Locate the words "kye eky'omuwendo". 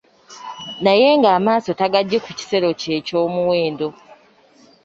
2.79-3.87